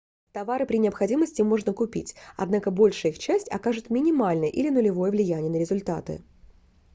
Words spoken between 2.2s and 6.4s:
однако большая их часть окажет минимальное или нулевое влияние на результаты